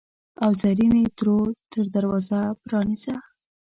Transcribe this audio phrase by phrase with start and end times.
[0.43, 3.15] او زرینې ترور ته دروازه پرانیزه!